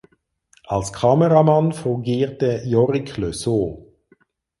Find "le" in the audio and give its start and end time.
3.17-3.33